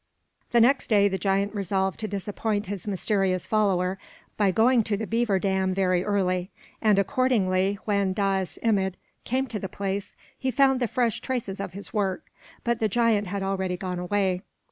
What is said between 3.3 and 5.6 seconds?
follower by going to the beaver